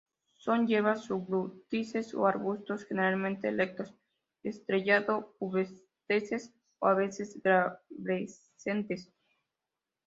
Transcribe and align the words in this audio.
Son 0.35 0.65
hierbas, 0.65 1.05
sufrútices 1.05 2.15
o 2.15 2.25
arbustos, 2.25 2.85
generalmente 2.85 3.49
erectos, 3.49 3.93
estrellado-pubescentes 4.41 6.55
o 6.79 6.87
a 6.87 6.95
veces 6.95 7.39
glabrescentes. 7.43 9.13